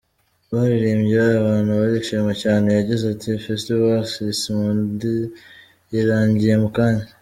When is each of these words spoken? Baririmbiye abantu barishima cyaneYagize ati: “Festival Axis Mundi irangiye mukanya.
Baririmbiye 0.51 1.21
abantu 1.41 1.71
barishima 1.79 2.31
cyaneYagize 2.41 3.03
ati: 3.13 3.29
“Festival 3.45 3.91
Axis 4.01 4.39
Mundi 4.57 5.13
irangiye 5.99 6.55
mukanya. 6.63 7.05